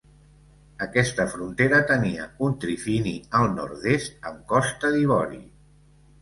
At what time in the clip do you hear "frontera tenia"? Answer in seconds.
1.33-2.25